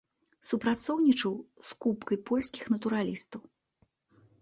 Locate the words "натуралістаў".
2.77-3.41